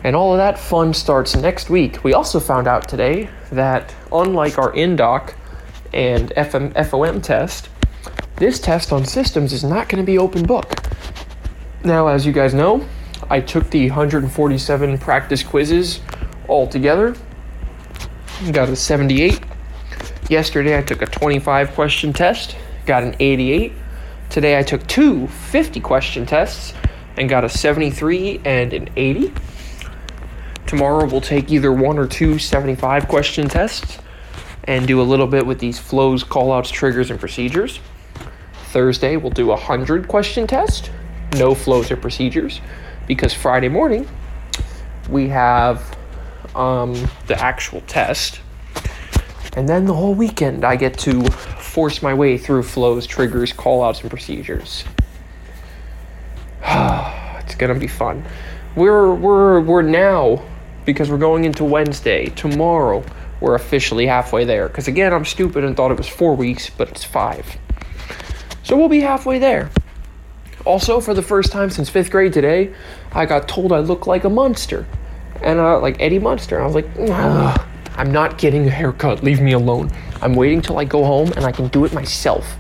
And 0.04 0.16
all 0.16 0.32
of 0.32 0.38
that 0.38 0.58
fun 0.58 0.94
starts 0.94 1.36
next 1.36 1.70
week. 1.70 2.04
We 2.06 2.14
also 2.14 2.40
found 2.40 2.68
out 2.68 2.88
today 2.88 3.30
that 3.52 3.94
unlike 4.12 4.58
our 4.58 4.72
INDOC 4.72 5.34
and 5.94 6.30
FM, 6.38 6.74
FOM 6.90 7.22
test, 7.22 7.70
this 8.38 8.60
test 8.60 8.94
on 8.94 9.04
systems 9.04 9.52
is 9.52 9.64
not 9.64 9.90
going 9.90 10.02
to 10.02 10.06
be 10.06 10.18
open 10.18 10.46
book. 10.46 10.72
Now, 11.84 12.08
as 12.08 12.26
you 12.26 12.32
guys 12.32 12.54
know, 12.54 12.88
I 13.30 13.42
took 13.42 13.70
the 13.72 13.90
147 13.90 14.98
practice 15.00 15.44
quizzes 15.44 16.00
all 16.48 16.66
together. 16.66 17.16
Got 18.52 18.70
a 18.70 18.76
78. 18.76 19.42
Yesterday 20.30 20.78
I 20.78 20.84
took 20.84 21.02
a 21.02 21.08
25 21.08 21.72
question 21.72 22.14
test, 22.14 22.56
got 22.86 23.02
an 23.02 23.16
88. 23.20 23.74
Today 24.30 24.60
I 24.60 24.62
took 24.62 24.86
two 24.86 25.26
50 25.28 25.80
question 25.80 26.24
tests 26.28 26.76
and 27.18 27.28
got 27.28 27.44
a 27.44 27.50
73 27.50 28.42
and 28.46 28.74
an 28.74 28.90
80. 28.96 29.34
Tomorrow 30.68 31.08
we'll 31.08 31.20
take 31.20 31.52
either 31.52 31.74
one 31.74 31.98
or 31.98 32.06
two 32.06 32.38
75 32.38 33.08
question 33.08 33.50
tests 33.50 33.98
and 34.66 34.88
do 34.88 35.02
a 35.02 35.04
little 35.04 35.26
bit 35.26 35.48
with 35.48 35.58
these 35.58 35.80
flows, 35.80 36.24
callouts, 36.24 36.72
triggers, 36.72 37.10
and 37.10 37.20
procedures. 37.20 37.80
Thursday, 38.68 39.18
we'll 39.18 39.32
do 39.32 39.46
a 39.46 39.56
100 39.56 40.08
question 40.08 40.46
test, 40.46 40.92
no 41.38 41.56
flows 41.56 41.90
or 41.90 41.98
procedures, 41.98 42.62
because 43.08 43.34
Friday 43.34 43.70
morning, 43.70 44.08
we 45.10 45.28
have 45.30 45.97
um, 46.58 46.94
the 47.28 47.40
actual 47.42 47.82
test. 47.82 48.42
And 49.56 49.68
then 49.68 49.86
the 49.86 49.94
whole 49.94 50.14
weekend, 50.14 50.64
I 50.64 50.76
get 50.76 50.98
to 51.00 51.24
force 51.24 52.02
my 52.02 52.14
way 52.14 52.38
through 52.38 52.64
flows, 52.64 53.08
triggers, 53.08 53.54
callouts, 53.54 54.02
and 54.02 54.10
procedures. 54.10 54.84
it's 56.64 57.56
gonna 57.56 57.76
be 57.76 57.88
fun. 57.88 58.26
We're 58.76 59.14
we're 59.14 59.62
we're 59.62 59.82
now 59.82 60.44
because 60.86 61.10
we're 61.10 61.18
going 61.18 61.46
into 61.46 61.64
Wednesday 61.64 62.28
tomorrow. 62.28 63.04
We're 63.40 63.56
officially 63.56 64.08
halfway 64.08 64.46
there. 64.46 64.68
Because 64.68 64.88
again, 64.88 65.14
I'm 65.14 65.26
stupid 65.26 65.64
and 65.64 65.76
thought 65.76 65.92
it 65.92 65.98
was 65.98 66.08
four 66.08 66.36
weeks, 66.36 66.70
but 66.70 66.90
it's 66.90 67.04
five. 67.04 67.58
So 68.64 68.76
we'll 68.76 68.90
be 68.90 69.02
halfway 69.02 69.40
there. 69.40 69.70
Also, 70.66 71.00
for 71.00 71.14
the 71.14 71.22
first 71.22 71.52
time 71.52 71.70
since 71.70 71.90
fifth 71.90 72.12
grade 72.12 72.34
today, 72.34 72.74
I 73.12 73.26
got 73.26 73.48
told 73.48 73.72
I 73.72 73.80
look 73.80 74.08
like 74.08 74.24
a 74.24 74.30
monster, 74.30 74.86
and 75.44 75.60
uh, 75.60 75.80
like 75.80 76.00
Eddie 76.00 76.20
Munster. 76.20 76.62
I 76.62 76.66
was 76.66 76.76
like, 76.76 76.88
Ugh, 77.00 77.68
I'm 77.96 78.12
not 78.12 78.38
getting 78.38 78.68
a 78.68 78.70
haircut. 78.70 79.24
Leave 79.24 79.42
me 79.42 79.54
alone. 79.54 79.92
I'm 80.22 80.34
waiting 80.34 80.62
till 80.62 80.78
I 80.78 80.86
go 80.86 81.04
home 81.04 81.32
and 81.36 81.46
I 81.46 81.52
can 81.52 81.68
do 81.68 81.86
it 81.86 81.94
myself. 81.94 82.58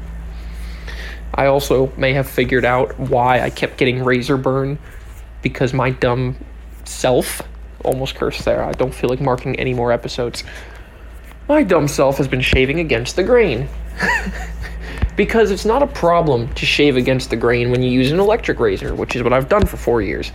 I 1.34 1.46
also 1.48 1.92
may 1.98 2.14
have 2.14 2.28
figured 2.28 2.66
out 2.66 2.98
why 3.00 3.42
I 3.42 3.50
kept 3.50 3.78
getting 3.78 4.04
razor 4.04 4.38
burn 4.38 4.80
because 5.42 5.74
my 5.74 5.92
dumb 5.92 6.36
self 6.84 7.42
almost 7.84 8.16
cursed 8.16 8.46
there. 8.46 8.64
I 8.64 8.72
don't 8.72 8.94
feel 8.94 9.10
like 9.10 9.22
marking 9.22 9.56
any 9.60 9.74
more 9.74 9.92
episodes. 9.92 10.44
My 11.48 11.64
dumb 11.64 11.88
self 11.88 12.18
has 12.18 12.28
been 12.28 12.42
shaving 12.42 12.80
against 12.80 13.16
the 13.16 13.24
grain. 13.24 13.70
because 15.16 15.52
it's 15.52 15.66
not 15.66 15.82
a 15.82 15.88
problem 15.88 16.54
to 16.54 16.66
shave 16.66 16.96
against 16.96 17.30
the 17.30 17.36
grain 17.36 17.72
when 17.72 17.82
you 17.82 17.90
use 17.90 18.12
an 18.12 18.20
electric 18.20 18.60
razor, 18.60 18.96
which 18.96 19.16
is 19.16 19.24
what 19.24 19.34
I've 19.34 19.50
done 19.50 19.66
for 19.66 19.78
four 19.78 20.02
years. 20.02 20.32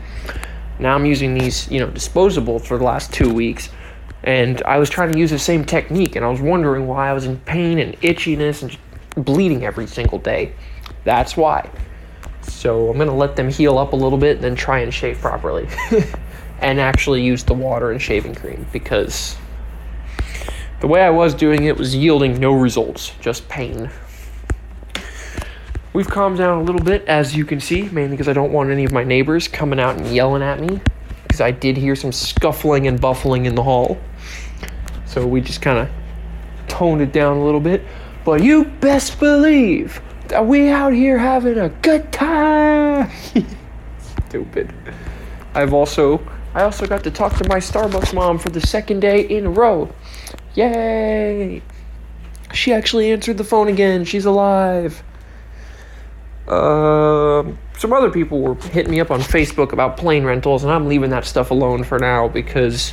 Now 0.79 0.95
I'm 0.95 1.07
using 1.07 1.35
these, 1.35 1.71
you 1.71 1.81
know, 1.81 1.89
disposable 1.89 2.59
for 2.59 2.79
the 2.79 2.85
last 2.85 3.13
two 3.13 3.33
weeks, 3.33 3.69
and 4.25 4.63
I 4.63 4.79
was 4.79 4.89
trying 4.91 5.13
to 5.13 5.19
use 5.19 5.31
the 5.31 5.39
same 5.39 5.65
technique, 5.65 6.17
and 6.17 6.25
I 6.25 6.29
was 6.29 6.41
wondering 6.41 6.87
why 6.87 7.11
I 7.11 7.13
was 7.13 7.27
in 7.27 7.39
pain 7.41 7.79
and 7.79 7.99
itchiness 8.01 8.63
and 8.63 9.25
bleeding 9.25 9.65
every 9.65 9.87
single 9.87 10.19
day. 10.19 10.55
That's 11.05 11.37
why. 11.37 11.69
So 12.43 12.91
I'm 12.91 12.99
gonna 12.99 13.15
let 13.15 13.37
them 13.37 13.49
heal 13.49 13.79
up 13.79 13.93
a 13.93 13.97
little 13.97 14.19
bit, 14.19 14.37
and 14.37 14.45
then 14.45 14.55
try 14.55 14.81
and 14.81 14.93
shave 14.93 15.19
properly, 15.19 15.69
and 16.61 16.81
actually 16.81 17.23
use 17.23 17.45
the 17.45 17.55
water 17.55 17.91
and 17.91 18.01
shaving 18.01 18.35
cream 18.35 18.67
because 18.73 19.37
the 20.81 20.89
way 20.89 21.03
I 21.03 21.11
was 21.11 21.33
doing 21.33 21.65
it 21.65 21.77
was 21.77 21.95
yielding 21.95 22.41
no 22.41 22.53
results, 22.55 23.13
just 23.21 23.49
pain. 23.49 23.89
We've 25.95 26.09
calmed 26.09 26.39
down 26.39 26.59
a 26.59 26.63
little 26.63 26.81
bit, 26.81 27.05
as 27.07 27.37
you 27.37 27.45
can 27.45 27.61
see, 27.61 27.83
mainly 27.91 28.13
because 28.13 28.29
I 28.29 28.33
don't 28.33 28.51
want 28.51 28.71
any 28.71 28.85
of 28.85 28.93
my 28.93 29.05
neighbors 29.05 29.47
coming 29.47 29.79
out 29.79 29.97
and 29.99 30.07
yelling 30.07 30.43
at 30.43 30.59
me, 30.59 30.81
because 31.25 31.43
I 31.43 31.51
did 31.51 31.77
hear 31.77 31.95
some 31.95 32.13
scuffling 32.13 32.87
and 32.87 32.99
buffling 32.99 33.45
in 33.45 33.55
the 33.55 33.63
hall. 33.63 33.99
So 35.05 35.27
we 35.27 35.43
just 35.43 35.61
kind 35.61 35.79
of 35.79 35.89
toned 36.67 37.03
it 37.03 37.13
down 37.13 37.37
a 37.37 37.45
little 37.45 37.61
bit. 37.61 37.83
But 38.25 38.43
you 38.43 38.65
best 38.65 39.21
believe 39.21 40.01
that 40.29 40.47
we 40.47 40.71
out 40.71 40.95
here 40.95 41.19
having 41.19 41.59
a 41.59 41.69
good 41.69 42.11
time. 42.11 43.11
Stupid. 44.29 44.73
I've 45.55 45.75
also 45.75 46.23
I 46.55 46.63
also 46.63 46.87
got 46.87 47.03
to 47.05 47.11
talk 47.11 47.37
to 47.37 47.49
my 47.49 47.59
Starbucks 47.59 48.15
mom 48.15 48.39
for 48.39 48.51
the 48.51 48.61
second 48.61 49.01
day 49.01 49.23
in 49.23 49.47
a 49.47 49.51
row. 49.51 49.91
Yay! 50.55 51.63
She 52.53 52.73
actually 52.73 53.11
answered 53.11 53.39
the 53.39 53.45
phone 53.45 53.69
again. 53.69 54.05
She's 54.05 54.27
alive. 54.27 55.03
Uh, 56.53 57.51
some 57.79 57.95
other 57.95 58.11
people 58.11 58.41
were 58.43 58.55
hitting 58.55 58.91
me 58.91 59.01
up 59.01 59.11
on 59.11 59.21
Facebook 59.21 59.73
about 59.73 59.97
plane 59.97 60.23
rentals, 60.23 60.65
and 60.65 60.73
I'm 60.73 60.87
leaving 60.87 61.09
that 61.11 61.25
stuff 61.25 61.51
alone 61.51 61.83
for 61.83 61.99
now 61.99 62.29
because 62.29 62.93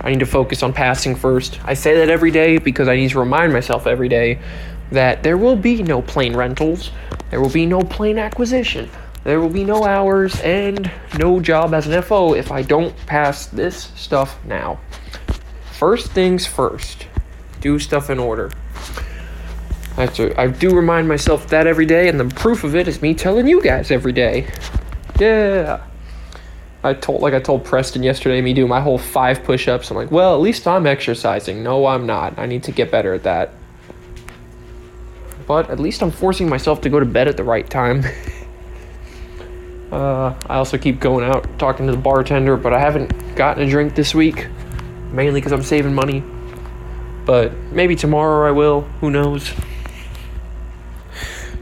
I 0.00 0.10
need 0.10 0.20
to 0.20 0.26
focus 0.26 0.62
on 0.62 0.72
passing 0.72 1.16
first. 1.16 1.58
I 1.64 1.74
say 1.74 1.96
that 1.96 2.08
every 2.08 2.30
day 2.30 2.58
because 2.58 2.86
I 2.86 2.94
need 2.94 3.10
to 3.10 3.18
remind 3.18 3.52
myself 3.52 3.88
every 3.88 4.08
day 4.08 4.38
that 4.92 5.24
there 5.24 5.36
will 5.36 5.56
be 5.56 5.82
no 5.82 6.00
plane 6.00 6.36
rentals, 6.36 6.92
there 7.30 7.40
will 7.40 7.50
be 7.50 7.66
no 7.66 7.80
plane 7.80 8.18
acquisition, 8.18 8.88
there 9.24 9.40
will 9.40 9.50
be 9.50 9.64
no 9.64 9.84
hours, 9.84 10.40
and 10.40 10.90
no 11.18 11.40
job 11.40 11.74
as 11.74 11.88
an 11.88 12.00
FO 12.02 12.34
if 12.34 12.52
I 12.52 12.62
don't 12.62 12.94
pass 13.06 13.46
this 13.46 13.90
stuff 13.96 14.38
now. 14.44 14.78
First 15.72 16.12
things 16.12 16.46
first, 16.46 17.08
do 17.60 17.80
stuff 17.80 18.10
in 18.10 18.20
order. 18.20 18.52
I, 20.00 20.06
to, 20.06 20.40
I 20.40 20.46
do 20.46 20.74
remind 20.74 21.08
myself 21.08 21.48
that 21.48 21.66
every 21.66 21.84
day, 21.84 22.08
and 22.08 22.18
the 22.18 22.24
proof 22.24 22.64
of 22.64 22.74
it 22.74 22.88
is 22.88 23.02
me 23.02 23.14
telling 23.14 23.46
you 23.46 23.62
guys 23.62 23.90
every 23.90 24.12
day. 24.12 24.46
Yeah. 25.18 25.84
I 26.82 26.94
told, 26.94 27.20
like 27.20 27.34
I 27.34 27.40
told 27.40 27.66
Preston 27.66 28.02
yesterday, 28.02 28.40
me 28.40 28.54
doing 28.54 28.70
my 28.70 28.80
whole 28.80 28.96
five 28.96 29.44
push 29.44 29.68
ups. 29.68 29.90
I'm 29.90 29.98
like, 29.98 30.10
well, 30.10 30.34
at 30.34 30.40
least 30.40 30.66
I'm 30.66 30.86
exercising. 30.86 31.62
No, 31.62 31.84
I'm 31.84 32.06
not. 32.06 32.38
I 32.38 32.46
need 32.46 32.62
to 32.64 32.72
get 32.72 32.90
better 32.90 33.12
at 33.12 33.24
that. 33.24 33.52
But 35.46 35.68
at 35.68 35.78
least 35.78 36.02
I'm 36.02 36.10
forcing 36.10 36.48
myself 36.48 36.80
to 36.82 36.88
go 36.88 36.98
to 36.98 37.04
bed 37.04 37.28
at 37.28 37.36
the 37.36 37.44
right 37.44 37.68
time. 37.68 38.02
uh, 39.92 40.34
I 40.46 40.56
also 40.56 40.78
keep 40.78 40.98
going 40.98 41.26
out 41.26 41.46
talking 41.58 41.84
to 41.84 41.92
the 41.92 41.98
bartender, 41.98 42.56
but 42.56 42.72
I 42.72 42.78
haven't 42.78 43.36
gotten 43.36 43.64
a 43.64 43.68
drink 43.68 43.94
this 43.94 44.14
week, 44.14 44.46
mainly 45.12 45.40
because 45.40 45.52
I'm 45.52 45.62
saving 45.62 45.94
money. 45.94 46.24
But 47.26 47.52
maybe 47.70 47.94
tomorrow 47.96 48.48
I 48.48 48.52
will. 48.52 48.82
Who 49.02 49.10
knows? 49.10 49.52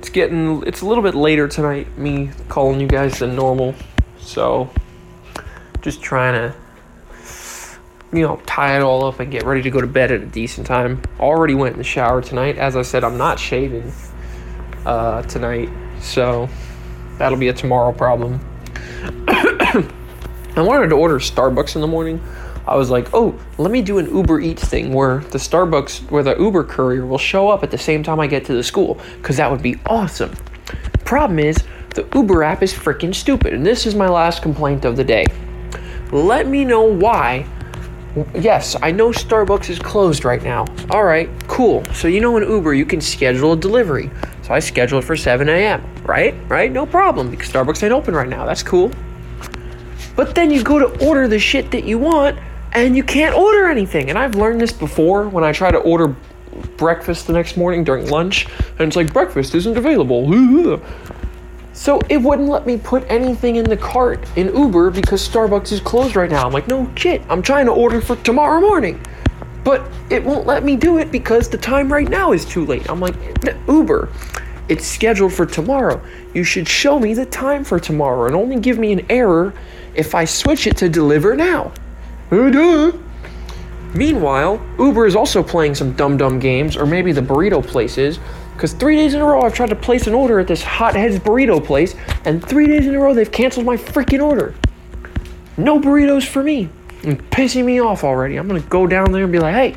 It's 0.09 0.15
getting 0.15 0.63
it's 0.67 0.81
a 0.81 0.87
little 0.87 1.03
bit 1.03 1.15
later 1.15 1.47
tonight 1.47 1.99
me 1.99 2.31
calling 2.49 2.81
you 2.81 2.87
guys 2.87 3.19
than 3.19 3.37
normal. 3.37 3.75
So 4.19 4.71
just 5.83 6.01
trying 6.01 6.33
to 6.33 6.57
you 8.11 8.23
know 8.23 8.41
tie 8.47 8.79
it 8.79 8.83
all 8.83 9.05
up 9.05 9.21
and 9.21 9.31
get 9.31 9.45
ready 9.45 9.61
to 9.61 9.71
go 9.71 9.83
to 9.83 9.87
bed 9.87 10.11
at 10.11 10.23
a 10.23 10.27
decent 10.27 10.67
time. 10.67 11.03
Already 11.21 11.55
went 11.55 11.75
in 11.75 11.79
the 11.79 11.85
shower 11.85 12.23
tonight. 12.23 12.57
As 12.57 12.75
i 12.75 12.81
said 12.81 13.05
i'm 13.05 13.19
not 13.19 13.39
shaving 13.39 13.93
uh, 14.87 15.21
tonight. 15.23 15.69
So 16.01 16.49
that'll 17.19 17.37
be 17.37 17.49
a 17.49 17.53
tomorrow 17.53 17.93
problem. 17.93 18.41
I 19.29 19.85
wanted 20.57 20.89
to 20.89 20.95
order 20.97 21.19
starbucks 21.19 21.75
in 21.75 21.83
the 21.83 21.87
morning 21.87 22.19
I 22.69 22.77
was 22.77 22.91
like, 22.91 23.09
oh, 23.15 23.39
let 23.57 23.71
me 23.71 23.81
do 23.81 23.99
an 23.99 24.15
Uber 24.15 24.41
Eats 24.41 24.65
thing 24.65 24.93
where 24.93 25.19
the 25.19 25.39
Starbucks, 25.39 26.11
where 26.11 26.23
the 26.23 26.37
Uber 26.39 26.65
courier 26.65 27.07
will 27.07 27.19
show 27.19 27.49
up 27.49 27.63
at 27.63 27.71
the 27.71 27.79
same 27.79 28.03
time 28.03 28.21
I 28.21 28.27
get 28.27 28.45
to 28.47 28.53
the 28.53 28.63
school, 28.63 29.01
because 29.17 29.39
that 29.39 29.51
would 29.51 29.63
be 29.63 29.77
awesome. 29.87 30.35
Problem 31.05 31.39
is, 31.39 31.57
the 31.95 32.07
Uber 32.15 32.45
app 32.45 32.63
is 32.63 32.73
freaking 32.73 33.15
stupid, 33.15 33.55
and 33.55 33.65
this 33.65 33.87
is 33.87 33.95
my 33.95 34.09
last 34.09 34.43
complaint 34.43 34.85
of 34.85 34.97
the 34.97 35.05
day. 35.05 35.25
Let 36.13 36.47
me 36.47 36.65
know 36.65 36.83
why. 36.83 37.47
Yes, 38.35 38.77
I 38.83 38.91
know 38.91 39.11
Starbucks 39.11 39.71
is 39.71 39.79
closed 39.79 40.25
right 40.25 40.43
now. 40.43 40.67
All 40.91 41.05
right, 41.05 41.29
cool. 41.49 41.85
So 41.95 42.09
you 42.09 42.21
know 42.21 42.37
in 42.37 42.49
Uber 42.49 42.75
you 42.75 42.85
can 42.85 43.01
schedule 43.01 43.53
a 43.53 43.57
delivery. 43.57 44.11
So 44.43 44.53
I 44.53 44.59
scheduled 44.59 45.05
for 45.05 45.17
7 45.17 45.49
a.m. 45.49 45.83
Right? 46.05 46.35
Right? 46.49 46.71
No 46.71 46.85
problem 46.87 47.31
because 47.31 47.51
Starbucks 47.51 47.83
ain't 47.83 47.93
open 47.93 48.15
right 48.15 48.29
now. 48.29 48.45
That's 48.45 48.63
cool. 48.63 48.91
But 50.17 50.35
then 50.35 50.51
you 50.51 50.63
go 50.63 50.79
to 50.79 51.07
order 51.07 51.29
the 51.29 51.39
shit 51.39 51.71
that 51.71 51.85
you 51.85 51.99
want 51.99 52.39
and 52.73 52.97
you 52.97 53.03
can't 53.03 53.37
order 53.37 53.69
anything. 53.69 54.11
And 54.11 54.19
I've 54.19 54.35
learned 54.35 54.61
this 54.61 54.73
before 54.73 55.29
when 55.29 55.45
I 55.45 55.53
try 55.53 55.71
to 55.71 55.79
order 55.79 56.15
breakfast 56.77 57.27
the 57.27 57.33
next 57.33 57.57
morning 57.57 57.85
during 57.85 58.09
lunch, 58.09 58.47
and 58.79 58.89
it's 58.89 58.97
like 58.97 59.13
breakfast 59.13 59.55
isn't 59.55 59.77
available. 59.77 60.81
So 61.79 62.01
it 62.09 62.21
wouldn't 62.21 62.49
let 62.49 62.67
me 62.67 62.77
put 62.77 63.09
anything 63.09 63.55
in 63.55 63.65
the 63.65 63.77
cart 63.77 64.27
in 64.35 64.53
Uber 64.53 64.91
because 64.91 65.27
Starbucks 65.27 65.71
is 65.71 65.81
closed 65.81 66.17
right 66.17 66.29
now. 66.29 66.45
I'm 66.45 66.53
like, 66.53 66.67
no 66.67 66.91
shit, 66.97 67.23
I'm 67.29 67.41
trying 67.41 67.67
to 67.67 67.73
order 67.73 68.01
for 68.01 68.17
tomorrow 68.17 68.61
morning. 68.61 69.01
But 69.63 69.89
it 70.11 70.25
won't 70.25 70.45
let 70.45 70.65
me 70.65 70.75
do 70.75 70.99
it 70.99 71.13
because 71.13 71.49
the 71.49 71.57
time 71.57 71.91
right 71.93 72.09
now 72.09 72.33
is 72.33 72.45
too 72.45 72.67
late. 72.67 72.91
I'm 72.91 72.99
like, 72.99 73.15
Uber, 73.69 74.09
it's 74.69 74.85
scheduled 74.85 75.33
for 75.33 75.47
tomorrow. 75.47 76.03
You 76.35 76.43
should 76.43 76.69
show 76.69 76.99
me 76.99 77.15
the 77.15 77.27
time 77.27 77.63
for 77.63 77.79
tomorrow 77.79 78.27
and 78.27 78.35
only 78.35 78.59
give 78.59 78.81
me 78.81 78.93
an 78.93 79.07
error 79.09 79.55
if 79.95 80.17
I 80.17 80.25
switch 80.25 80.67
it 80.67 80.77
to 80.79 80.89
deliver 80.89 81.37
now. 81.37 81.73
Meanwhile, 83.95 84.61
Uber 84.79 85.07
is 85.07 85.17
also 85.17 85.43
playing 85.43 85.75
some 85.75 85.93
dumb 85.93 86.17
dumb 86.17 86.39
games, 86.39 86.77
or 86.77 86.85
maybe 86.85 87.13
the 87.13 87.23
burrito 87.23 87.67
place 87.67 87.97
is, 87.97 88.19
because 88.53 88.73
three 88.75 88.97
days 88.97 89.15
in 89.15 89.21
a 89.21 89.25
row 89.25 89.43
I've 89.43 89.55
tried 89.55 89.71
to 89.71 89.77
place 89.77 90.07
an 90.07 90.15
order 90.15 90.39
at 90.39 90.47
this 90.47 90.63
Hotheads 90.63 91.19
burrito 91.19 91.65
place, 91.65 91.95
and 92.25 92.45
three 92.45 92.67
days 92.67 92.87
in 92.87 92.95
a 92.95 92.99
row 92.99 93.15
they've 93.15 93.33
canceled 93.33 93.65
my 93.65 93.77
freaking 93.77 94.23
order. 94.23 94.55
No 95.57 95.81
burritos 95.81 96.27
for 96.27 96.43
me. 96.43 96.69
Pissing 97.03 97.65
me 97.65 97.81
off 97.81 98.05
already. 98.05 98.37
I'm 98.37 98.47
gonna 98.47 98.61
go 98.61 98.87
down 98.87 99.11
there 99.13 99.23
and 99.23 99.33
be 99.33 99.39
like, 99.39 99.55
hey, 99.55 99.77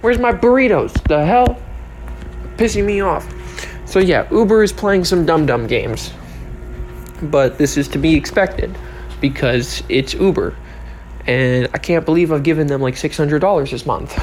where's 0.00 0.18
my 0.18 0.32
burritos? 0.32 0.92
The 1.08 1.24
hell? 1.24 1.60
Pissing 2.56 2.84
me 2.84 3.00
off. 3.00 3.26
So 3.84 3.98
yeah, 3.98 4.28
Uber 4.30 4.62
is 4.62 4.72
playing 4.72 5.04
some 5.04 5.26
dumb 5.26 5.44
dumb 5.44 5.66
games. 5.66 6.12
But 7.22 7.58
this 7.58 7.76
is 7.76 7.88
to 7.88 7.98
be 7.98 8.14
expected 8.14 8.76
because 9.20 9.82
it's 9.88 10.14
Uber 10.14 10.54
and 11.26 11.68
I 11.74 11.78
can't 11.78 12.04
believe 12.04 12.32
I've 12.32 12.42
given 12.42 12.66
them 12.66 12.80
like 12.80 12.94
$600 12.94 13.70
this 13.70 13.86
month. 13.86 14.18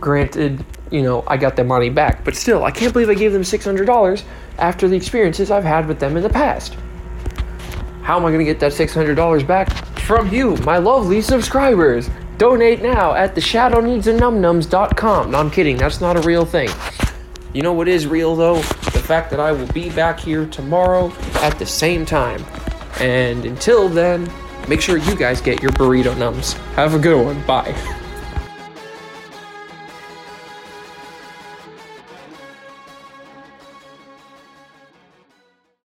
Granted, 0.00 0.64
you 0.90 1.02
know, 1.02 1.24
I 1.26 1.36
got 1.36 1.56
their 1.56 1.64
money 1.64 1.90
back, 1.90 2.24
but 2.24 2.34
still, 2.34 2.64
I 2.64 2.70
can't 2.70 2.92
believe 2.92 3.08
I 3.08 3.14
gave 3.14 3.32
them 3.32 3.42
$600 3.42 4.24
after 4.58 4.88
the 4.88 4.96
experiences 4.96 5.50
I've 5.50 5.64
had 5.64 5.88
with 5.88 5.98
them 5.98 6.16
in 6.16 6.22
the 6.22 6.30
past. 6.30 6.76
How 8.02 8.16
am 8.16 8.24
I 8.24 8.30
going 8.30 8.40
to 8.40 8.44
get 8.44 8.58
that 8.60 8.72
$600 8.72 9.46
back? 9.46 9.70
From 10.00 10.28
you, 10.32 10.56
my 10.58 10.78
lovely 10.78 11.22
subscribers. 11.22 12.10
Donate 12.36 12.82
now 12.82 13.14
at 13.14 13.36
theshadowneedsandnumnums.com. 13.36 15.30
No, 15.30 15.38
I'm 15.38 15.50
kidding. 15.50 15.76
That's 15.76 16.00
not 16.00 16.16
a 16.16 16.20
real 16.22 16.44
thing. 16.44 16.68
You 17.52 17.62
know 17.62 17.72
what 17.72 17.86
is 17.86 18.06
real 18.06 18.34
though? 18.34 18.56
The 18.56 19.02
fact 19.06 19.30
that 19.30 19.38
I 19.38 19.52
will 19.52 19.68
be 19.68 19.90
back 19.90 20.18
here 20.18 20.46
tomorrow 20.46 21.12
at 21.36 21.58
the 21.58 21.66
same 21.66 22.04
time. 22.04 22.44
And 22.98 23.44
until 23.44 23.88
then, 23.88 24.28
make 24.68 24.80
sure 24.80 24.96
you 24.96 25.14
guys 25.14 25.40
get 25.40 25.62
your 25.62 25.72
burrito 25.72 26.14
nums. 26.14 26.54
Have 26.74 26.94
a 26.94 26.98
good 26.98 27.22
one. 27.22 27.40
Bye. 27.46 28.00